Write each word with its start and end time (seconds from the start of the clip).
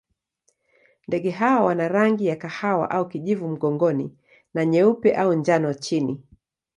Ndege 1.07 1.31
hawa 1.31 1.65
wana 1.65 1.87
rangi 1.87 2.25
ya 2.25 2.35
kahawa 2.35 2.89
au 2.91 3.07
kijivu 3.09 3.47
mgongoni 3.47 4.17
na 4.53 4.65
nyeupe 4.65 5.15
au 5.15 5.33
njano 5.33 5.73
chini. 5.73 6.21